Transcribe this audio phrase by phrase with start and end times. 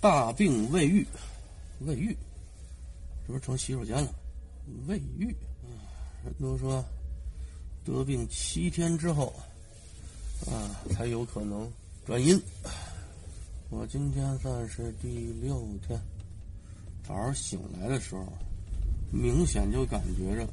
[0.00, 1.06] 大病未愈，
[1.80, 2.16] 未愈，
[3.26, 4.10] 这不成洗手间了？
[4.86, 5.26] 未愈，
[6.24, 6.82] 人都说
[7.84, 9.30] 得病七天之后
[10.46, 11.70] 啊才有可能
[12.06, 12.40] 转阴。
[13.68, 16.00] 我今天算是第六天，
[17.06, 18.26] 早上醒来的时候，
[19.12, 20.48] 明显就感觉着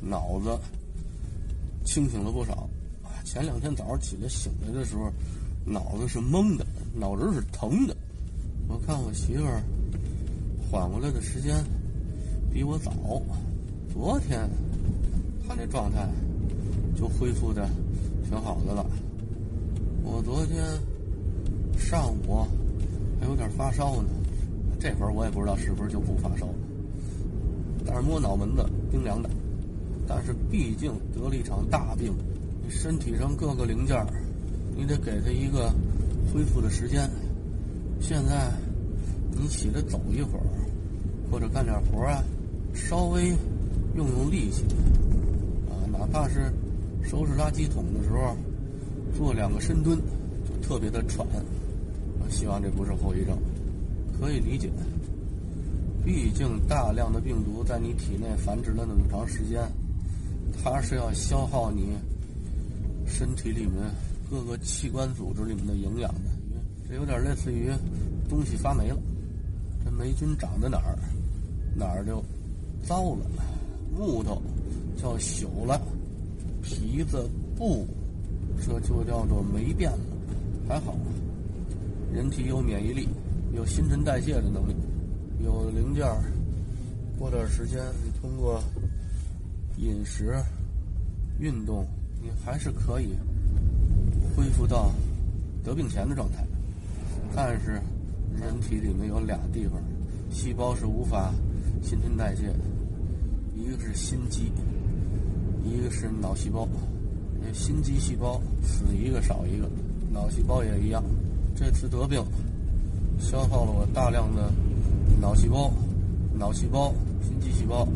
[0.00, 0.56] 脑子
[1.84, 2.68] 清醒了不少。
[3.24, 5.12] 前两天早上起来醒来的时候，
[5.66, 6.64] 脑子是懵的，
[6.94, 7.96] 脑仁是疼的。
[8.74, 9.62] 我看我媳妇儿
[10.68, 11.64] 缓过来的时间
[12.52, 12.92] 比我早，
[13.92, 14.50] 昨天
[15.46, 16.08] 她那状态
[16.98, 17.70] 就恢复的
[18.28, 18.84] 挺好的了。
[20.02, 20.60] 我昨天
[21.78, 22.44] 上午
[23.20, 24.08] 还有点发烧呢，
[24.80, 26.54] 这会儿我也不知道是不是就不发烧了，
[27.86, 29.30] 但是摸脑门子冰凉的。
[30.04, 32.12] 但是毕竟得了一场大病，
[32.64, 34.04] 你身体上各个零件
[34.76, 35.72] 你得给他一个
[36.32, 37.08] 恢复的时间。
[38.00, 38.50] 现在
[39.36, 40.44] 你起来走一会儿，
[41.30, 42.22] 或者干点活啊，
[42.72, 43.28] 稍微
[43.94, 44.64] 用用力气
[45.68, 46.52] 啊，哪怕是
[47.02, 48.36] 收拾垃圾桶的时候
[49.16, 49.98] 做两个深蹲，
[50.48, 51.26] 就特别的喘。
[52.20, 53.36] 我希望这不是后遗症，
[54.18, 54.70] 可以理解。
[56.04, 59.62] 毕竟大量的病毒在你体内繁殖了那么长时间，
[60.62, 61.96] 它是要消耗你
[63.06, 63.72] 身体里面
[64.30, 66.30] 各个器官组织里面的营养的。
[66.88, 67.70] 这有点类似于
[68.28, 68.98] 东西发霉了，
[69.96, 70.98] 霉菌长在哪儿，
[71.76, 72.22] 哪儿就
[72.82, 73.26] 糟了。
[73.96, 74.42] 木头
[75.00, 75.80] 叫朽了，
[76.62, 77.86] 皮子布，
[78.64, 79.98] 这就叫做霉变了。
[80.68, 80.96] 还好，
[82.12, 83.08] 人体有免疫力，
[83.54, 84.74] 有新陈代谢的能力，
[85.44, 86.04] 有零件
[87.18, 88.60] 过段时间，你通过
[89.76, 90.34] 饮食、
[91.38, 91.86] 运动，
[92.20, 93.10] 你还是可以
[94.34, 94.90] 恢复到
[95.62, 96.44] 得病前的状态。
[97.36, 97.80] 但是，
[98.40, 99.80] 人体里面有俩地方，
[100.30, 101.32] 细胞是无法
[101.82, 102.58] 新陈代谢的，
[103.56, 104.52] 一个是心肌，
[105.64, 106.68] 一个是脑细胞。
[107.40, 109.68] 那心肌细胞死一个少一个，
[110.12, 111.02] 脑细胞也一样。
[111.54, 112.24] 这次得病，
[113.18, 114.50] 消耗了我大量的
[115.20, 115.72] 脑细胞、
[116.34, 116.92] 脑细胞、
[117.22, 117.86] 心肌细胞。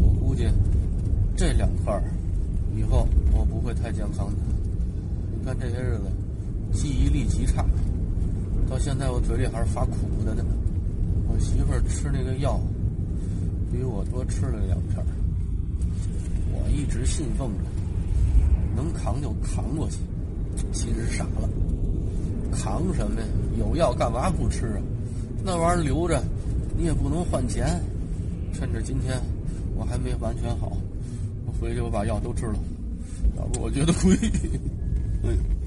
[0.00, 0.48] 我估计
[1.36, 2.02] 这两块儿
[2.76, 4.38] 以后我不会太健康的。
[5.38, 6.04] 你看这些日子，
[6.72, 7.66] 记忆力极差。
[8.70, 10.44] 到现在我嘴里还是发苦的呢。
[11.26, 12.60] 我媳妇儿吃那个药，
[13.72, 15.06] 比我多吃了两片儿。
[16.52, 17.64] 我一直信奉着，
[18.76, 19.98] 能扛就扛过去。
[20.72, 21.50] 其实傻了，
[22.52, 23.26] 扛什么呀？
[23.58, 24.82] 有药干嘛不吃啊？
[25.44, 26.22] 那玩意儿留着，
[26.78, 27.82] 你也不能换钱。
[28.52, 29.20] 趁着今天
[29.74, 30.76] 我还没完全好，
[31.44, 32.54] 我回去我把药都吃了，
[33.36, 34.14] 要不我觉得亏。
[35.24, 35.34] 哎。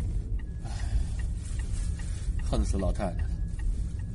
[2.53, 3.25] 恨死老太太！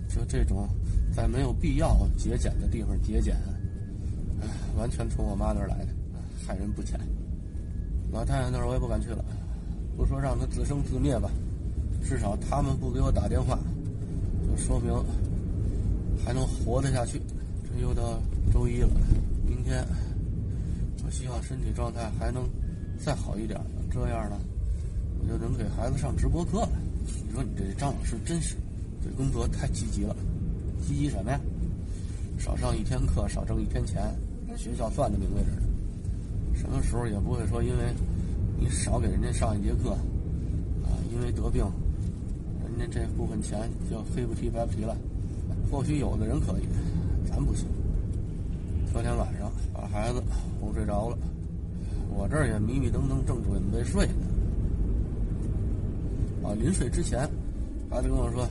[0.09, 0.69] 就这种
[1.13, 3.35] 在没有必要节俭的地方节俭，
[4.41, 4.47] 哎，
[4.79, 5.89] 完全从我妈那儿来的，
[6.47, 7.01] 害人不浅。
[8.13, 9.25] 老太太那儿我也不敢去了，
[9.97, 11.29] 不说让她自生自灭吧，
[12.01, 13.59] 至少他们不给我打电话，
[14.47, 14.95] 就说明
[16.25, 17.21] 还能活得下去。
[17.65, 18.23] 这又到
[18.53, 18.91] 周一了，
[19.45, 19.85] 明天
[21.05, 22.49] 我希望身体状态还能
[23.05, 23.61] 再好一点，
[23.91, 24.39] 这样呢，
[25.21, 26.71] 我就能给孩子上直播课了。
[27.27, 28.57] 你说你这张老师真是，
[29.03, 30.15] 这工作太积极了，
[30.87, 31.41] 积极什么呀？
[32.39, 34.03] 少上一天课，少挣一天钱，
[34.57, 35.63] 学校算的明白着呢。
[36.55, 37.95] 什么时候也不会说，因为
[38.59, 39.91] 你少给人家上一节课，
[40.85, 41.65] 啊，因为得病，
[42.65, 44.97] 人家这部分钱就黑不提白不提了。
[45.71, 46.63] 或许有的人可以，
[47.29, 47.67] 咱不行。
[48.93, 50.23] 昨天晚上把孩子
[50.61, 51.19] 哄睡着了，
[52.11, 54.13] 我这儿也迷迷瞪瞪，正准备睡呢。
[56.43, 57.21] 啊，临睡之前，
[57.91, 58.47] 孩子跟我说：“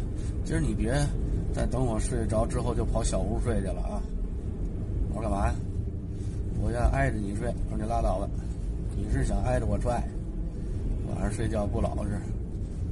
[0.46, 0.94] 今儿你别
[1.54, 4.02] 再等我睡着之后就跑小屋睡去了啊！”
[5.14, 5.56] 我说：“干嘛呀？”
[6.62, 7.48] 我要挨着你睡。
[7.72, 8.30] 我说：“你拉倒吧，
[8.96, 10.04] 你是想挨着我踹？
[11.10, 12.20] 晚上睡觉不老实，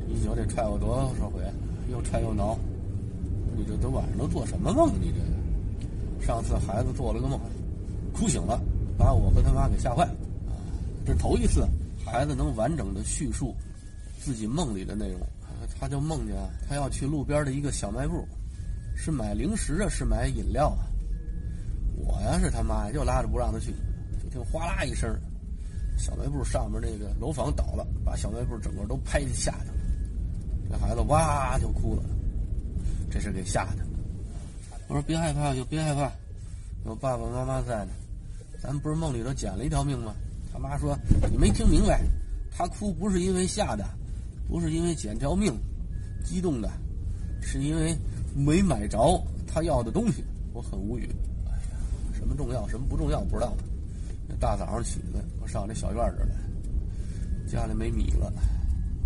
[0.07, 1.41] 一宿得踹我多少回？
[1.91, 2.57] 又踹又挠。
[3.55, 4.91] 你这都晚上都做什么梦？
[5.01, 7.39] 你这上次孩子做了个梦，
[8.13, 8.61] 哭醒了，
[8.97, 10.15] 把我和他妈给吓坏了。
[11.05, 11.67] 这头一次
[12.03, 13.53] 孩子能完整的叙述。”
[14.25, 15.21] 自己梦里的内容，
[15.79, 16.35] 他就梦见
[16.67, 18.27] 他要去路边的一个小卖部，
[18.95, 20.89] 是买零食啊，是买饮料啊。
[21.95, 23.71] 我呀是他妈呀，就拉着不让他去，
[24.23, 25.15] 就听哗啦一声，
[25.95, 29.75] 小卖部上面那个楼房倒了，把小卖部整个都拍下去了。
[30.71, 32.03] 这孩子哇就哭了，
[33.11, 33.85] 这是给吓的。
[34.87, 36.11] 我说别害怕，就别害怕，
[36.83, 37.91] 有爸爸妈妈在呢。
[38.59, 40.15] 咱不是梦里头捡了一条命吗？
[40.51, 40.97] 他妈说
[41.29, 42.01] 你没听明白，
[42.51, 43.85] 他哭不是因为吓的。
[44.47, 45.53] 不是因为捡条命，
[46.23, 46.69] 激动的，
[47.41, 47.95] 是因为
[48.35, 51.09] 没买着他要的东西，我很无语。
[51.47, 51.77] 哎呀，
[52.13, 53.53] 什么重要，什么不重要，不知道。
[54.39, 56.35] 大早上起来，我上这小院这来，
[57.47, 58.27] 家里没米了，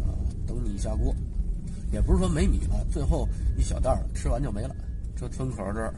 [0.01, 0.15] 啊，
[0.47, 1.13] 等米下锅。
[1.92, 3.27] 也不是说没米了，最后
[3.57, 4.75] 一小袋儿吃完就没了。
[5.15, 5.94] 这村口这儿，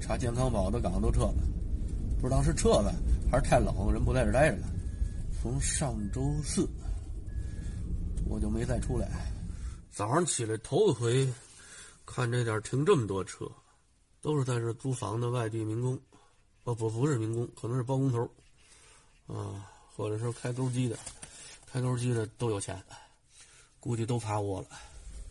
[0.00, 1.36] 查健康宝的岗都撤了，
[2.20, 2.94] 不知道是撤了
[3.30, 4.68] 还是太冷，人不在这待着了。
[5.40, 6.68] 从上周四
[8.28, 9.08] 我就没再出来。
[9.90, 11.32] 早上起来头一回
[12.04, 13.50] 看这点停这么多车，
[14.20, 15.98] 都是在这租房的外地民工，
[16.62, 18.22] 不不不是民工，可能是包工头，
[19.26, 20.98] 啊，或者说开钩机的，
[21.64, 22.80] 开钩机的都有钱，
[23.80, 24.68] 估计都趴窝了。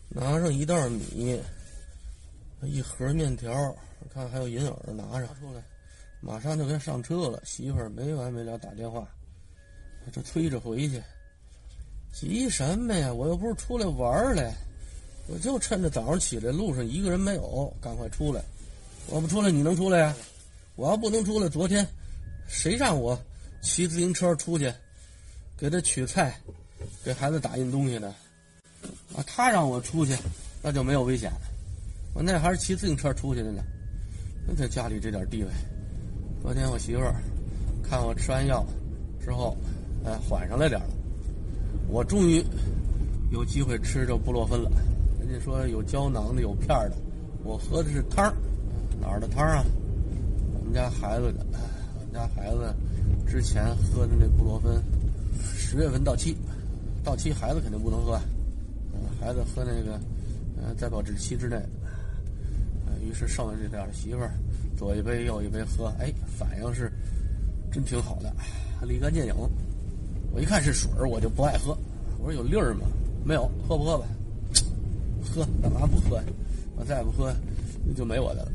[0.08, 1.40] 拿上一袋米，
[2.62, 3.52] 一盒面条，
[4.12, 5.62] 看还有银耳，拿上出来，
[6.20, 7.40] 马上就该上车了。
[7.44, 9.06] 媳妇儿没完没了打电话，
[10.12, 11.02] 这催着回去。
[12.18, 13.12] 急什么呀？
[13.12, 14.50] 我又不是出来玩儿来，
[15.26, 18.42] 我就趁着早上起来路上一个人没有，赶快出来。
[19.08, 20.16] 我不出来，你能出来呀？
[20.76, 21.86] 我要不能出来，昨天
[22.48, 23.20] 谁让我
[23.60, 24.72] 骑自行车出去
[25.58, 26.40] 给他取菜，
[27.04, 28.14] 给孩子打印东西呢？
[29.14, 30.16] 啊，他让我出去，
[30.62, 31.30] 那就没有危险。
[32.14, 33.62] 我那还是骑自行车出去的呢。
[34.48, 35.50] 就在家里这点地位，
[36.40, 37.14] 昨天我媳妇儿
[37.86, 38.64] 看我吃完药
[39.22, 39.54] 之后，
[40.06, 40.95] 哎，缓上来点了。
[41.88, 42.44] 我终于
[43.30, 44.70] 有机会吃着布洛芬了。
[45.20, 46.96] 人家说有胶囊的，有片儿的，
[47.44, 48.34] 我喝的是汤儿。
[49.00, 49.64] 哪儿的汤儿啊？
[50.58, 51.44] 我们家孩子的。
[51.98, 52.74] 我们家孩子
[53.26, 54.82] 之前喝的那布洛芬，
[55.42, 56.36] 十月份到期，
[57.04, 58.18] 到期孩子肯定不能喝。
[59.20, 60.00] 孩子喝那个，
[60.56, 61.56] 呃，在保质期之内，
[63.04, 64.30] 于是剩下这点媳妇儿
[64.76, 66.90] 左一杯右一杯喝，哎，反应是
[67.70, 68.32] 真挺好的，
[68.86, 69.34] 立竿见影。
[70.36, 71.74] 我一看是水儿，我就不爱喝。
[72.18, 72.84] 我说有粒儿吗？
[73.24, 74.06] 没有，喝不喝吧？
[75.24, 76.24] 喝，干嘛不喝呀？
[76.76, 77.34] 我再不喝，
[77.86, 78.52] 那就没我的了。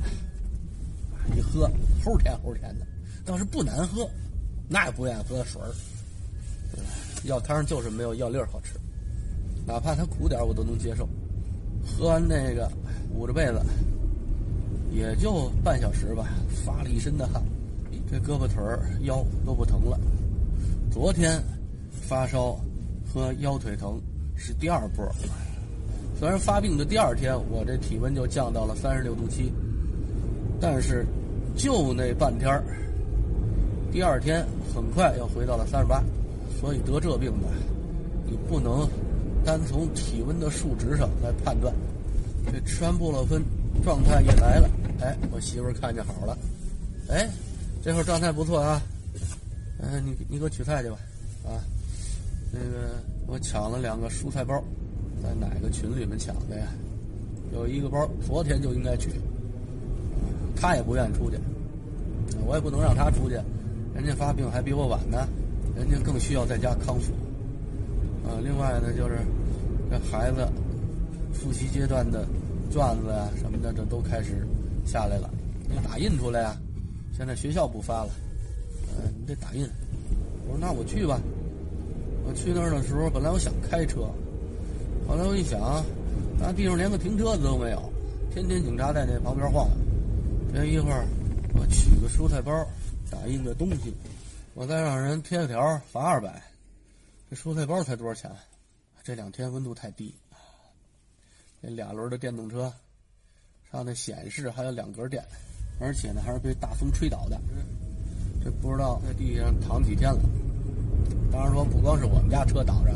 [1.35, 1.67] 一喝，
[2.05, 2.85] 齁甜齁甜的，
[3.25, 4.07] 倒是不难喝，
[4.69, 5.73] 那也不愿意喝水儿。
[7.23, 8.75] 药汤就是没有药粒儿好吃。
[9.65, 11.09] 哪怕它苦点我都能接受。
[11.83, 12.71] 喝完那个，
[13.15, 13.59] 捂着被子，
[14.91, 16.27] 也就半小时吧，
[16.63, 17.41] 发了一身的汗，
[18.07, 19.99] 这胳膊腿儿、腰都不疼了。
[20.91, 21.41] 昨天
[22.11, 22.59] 发烧
[23.07, 23.97] 和腰腿疼
[24.35, 25.09] 是第二波，
[26.19, 29.49] 虽然发病的第二天我这体温就降到了三十六度七，
[30.59, 31.05] 但是
[31.55, 32.61] 就那半天儿，
[33.93, 36.03] 第二天很快又回到了三十八，
[36.59, 37.47] 所以得这病吧，
[38.25, 38.85] 你不能。
[39.45, 41.73] 单从体温的数值上来判断，
[42.51, 43.41] 这吃完布洛芬，
[43.85, 44.69] 状态也来了。
[44.99, 46.37] 哎，我媳妇儿看见好了，
[47.07, 47.27] 哎，
[47.81, 48.81] 这会儿状态不错啊。
[49.79, 50.97] 嗯，你你给我取菜去吧，
[51.45, 51.57] 啊，
[52.51, 52.91] 那个
[53.27, 54.61] 我抢了两个蔬菜包，
[55.23, 56.67] 在哪个群里面抢的呀？
[57.53, 59.09] 有一个包昨天就应该取，
[60.55, 61.37] 他也不愿意出去，
[62.45, 63.35] 我也不能让他出去，
[63.93, 65.27] 人家发病还比我晚呢，
[65.75, 67.11] 人家更需要在家康复。
[68.23, 69.19] 啊，另外呢，就是
[69.89, 70.47] 这孩子
[71.33, 72.25] 复习阶段的
[72.69, 74.47] 卷子啊什么的，这都开始
[74.85, 75.29] 下来了，
[75.69, 76.55] 你打印出来啊。
[77.17, 78.09] 现在学校不发了，
[78.97, 79.67] 嗯，你得打印。
[80.47, 81.19] 我说那我去吧。
[82.25, 84.01] 我去那儿的时候，本来我想开车，
[85.07, 85.83] 后来我一想，
[86.39, 87.91] 那地方连个停车的都没有，
[88.33, 89.75] 天天警察在那旁边晃悠。
[90.53, 91.05] 这一会儿，
[91.55, 92.51] 我取个蔬菜包，
[93.09, 93.93] 打印个东西，
[94.53, 96.41] 我再让人贴个条，罚二百。
[97.29, 98.29] 这蔬菜包才多少钱？
[99.03, 100.13] 这两天温度太低，
[101.61, 102.71] 这俩轮的电动车
[103.71, 105.23] 上那显示还有两格电，
[105.79, 107.39] 而且呢还是被大风吹倒的。
[108.43, 110.19] 这不知道在地上躺几天了。
[111.31, 112.91] 当然说不光是我们家车倒着，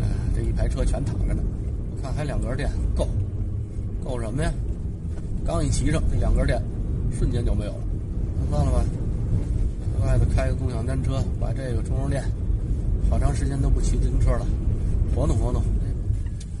[0.00, 1.42] 哎，这一排车全躺着呢。
[1.90, 3.08] 我看还两格电够，
[4.04, 4.52] 够什么呀？
[5.44, 6.60] 刚一骑上，这两格电
[7.16, 7.80] 瞬间就没有了。
[8.50, 8.84] 算了吧，
[10.04, 12.22] 外头开个共享单车，把这个充上电。
[13.08, 14.46] 好长时间都不骑自行车了，
[15.14, 15.62] 活动活动。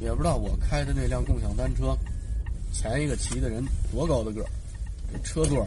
[0.00, 1.96] 也不知道我开的那辆共享单车，
[2.72, 4.46] 前一个骑的人多高的个儿，
[5.12, 5.66] 这车座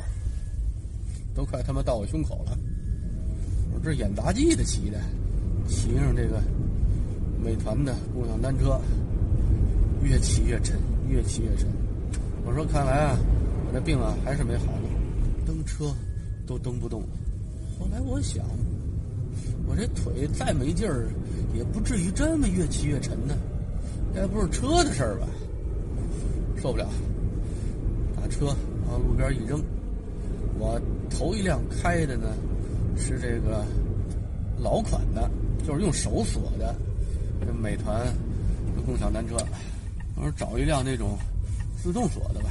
[1.36, 2.58] 都快他妈到我胸口了。
[3.74, 5.00] 我这演杂技的骑的，
[5.68, 6.42] 骑上这个
[7.44, 8.80] 美团的共享单车，
[10.04, 11.68] 越骑越沉，越骑越沉。
[12.46, 13.18] 我说看来啊，
[13.68, 14.90] 我这病啊还是没好呢，
[15.46, 15.94] 蹬车
[16.46, 17.02] 都蹬不动。
[17.80, 18.46] 后来我想。
[19.68, 21.08] 我这腿再没劲儿，
[21.56, 23.38] 也不至于这么越骑越沉呢。
[24.16, 25.28] 该不是车的事儿吧？
[26.58, 26.90] 受不了，
[28.16, 28.48] 把车
[28.90, 29.62] 往路边一扔。
[30.58, 32.34] 我头一辆开的呢，
[33.00, 33.66] 是这个
[34.60, 35.32] 老款的，
[35.66, 36.76] 就是用手锁的，
[37.46, 38.06] 这美团
[38.86, 39.36] 共享单车。
[40.16, 41.18] 我说找一辆那种
[41.82, 42.50] 自动锁的吧，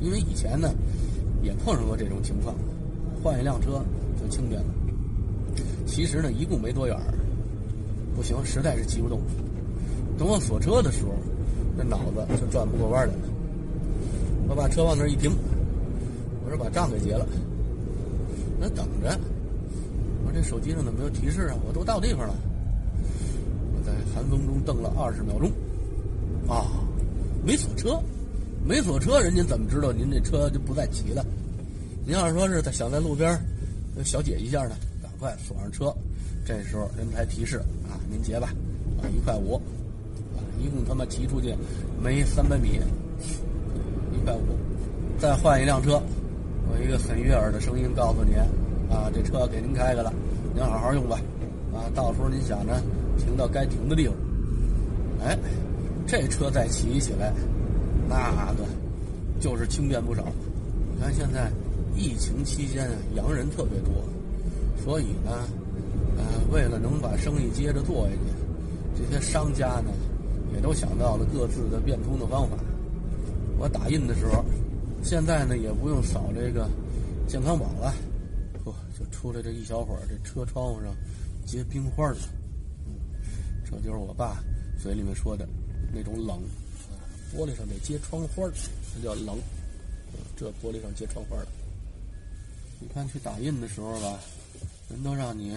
[0.00, 0.70] 因为以前呢
[1.42, 2.54] 也碰上过这种情况，
[3.22, 3.84] 换一辆车
[4.20, 4.66] 就轻便了。
[5.86, 7.14] 其实呢，一共没多远儿
[8.16, 9.20] 不行，实在是骑不动。
[10.18, 11.12] 等我锁车的时候，
[11.76, 13.20] 这脑子就转不过弯来了。
[14.48, 15.30] 我把车往那儿一停，
[16.44, 17.26] 我说把账给结了。
[18.58, 19.18] 那等着，
[20.36, 21.56] 这手机上怎么没有提示啊？
[21.66, 22.34] 我都到地方了。
[23.72, 25.50] 我在寒风中瞪了二十秒钟，
[26.46, 26.68] 啊，
[27.42, 27.98] 没锁车，
[28.62, 31.24] 没锁车，人家怎么知道您这车就不再骑了？
[32.04, 33.40] 您要是说是在想在路边
[34.04, 35.90] 小解一下呢，赶快锁上车。
[36.44, 37.56] 这时候人才提示
[37.88, 38.52] 啊，您结吧，
[39.00, 39.54] 啊，一块五，
[40.34, 41.54] 啊，一共他妈骑出去
[42.04, 42.78] 没三百米，
[44.12, 44.58] 一块五，
[45.18, 45.98] 再换一辆车。
[46.76, 48.34] 有一个很悦耳的声音告诉您
[48.90, 50.12] ：“啊，这车给您开开了，
[50.54, 51.18] 您好好用吧。
[51.74, 52.80] 啊，到时候您想着
[53.18, 54.14] 停到该停的地方。
[55.24, 55.38] 哎，
[56.06, 57.32] 这车再骑起来，
[58.08, 58.64] 那个
[59.40, 60.24] 就是轻便不少。
[60.94, 61.50] 你看现在
[61.94, 63.92] 疫情期间，洋人特别多，
[64.82, 65.32] 所以呢，
[66.16, 69.90] 呃，为了能把生意接着做下去，这些商家呢，
[70.54, 72.56] 也都想到了各自的变通的方法。
[73.58, 74.44] 我打印的时候。”
[75.02, 76.68] 现在呢，也不用扫这个
[77.28, 77.94] 健康宝了，
[78.98, 80.94] 就出来这一小会儿，这车窗户上
[81.44, 82.18] 结冰花了。
[83.64, 84.42] 这就是我爸
[84.80, 85.46] 嘴里面说的
[85.92, 86.40] 那种冷，
[87.34, 88.48] 玻璃上得结窗花
[88.94, 89.38] 这叫冷。
[90.34, 91.48] 这玻璃上结窗花了。
[92.80, 94.18] 你看去打印的时候吧，
[94.88, 95.54] 人都让你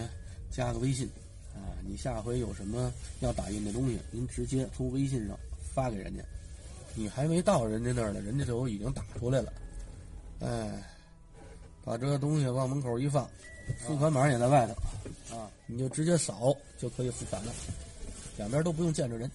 [0.49, 1.07] 加个微信，
[1.53, 2.91] 啊，你下回有什么
[3.21, 5.37] 要打印的东西，您直接从微信上
[5.73, 6.23] 发给人家。
[6.95, 9.53] 你还没到人家那儿呢，人家就已经打出来了。
[10.39, 10.83] 哎，
[11.83, 13.29] 把这个东西往门口一放，
[13.85, 17.53] 付款码也在外头，啊，你就直接扫就可以付款了，
[18.37, 19.29] 两边都不用见着人，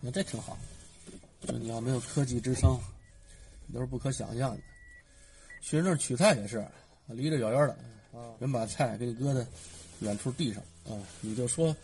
[0.00, 0.56] 你看这挺好。
[1.46, 2.80] 这你要没有科技支撑，
[3.72, 4.62] 都是不可想象的。
[5.60, 6.66] 去人那儿取菜也是，
[7.06, 7.76] 离着远远的，
[8.38, 9.46] 人把菜给你搁在
[10.00, 11.74] 远处地上，啊，你就说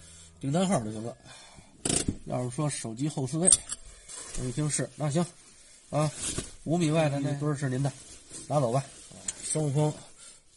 [0.41, 1.17] 订单号就行了。
[2.27, 3.51] 要是说手机后四位。
[4.39, 5.25] 我一听是，那行，
[5.91, 6.11] 啊，
[6.65, 7.93] 五米外的那堆是您的，
[8.49, 8.83] 拿走吧。
[9.53, 9.93] 双方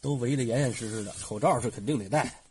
[0.00, 2.43] 都围得严严实实的，口罩是肯定得戴。